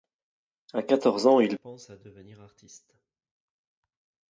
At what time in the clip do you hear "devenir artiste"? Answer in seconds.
1.95-2.91